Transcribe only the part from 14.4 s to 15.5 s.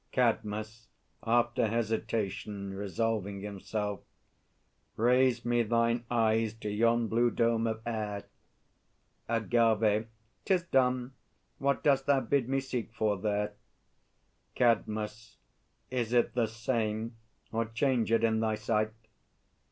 CADMUS.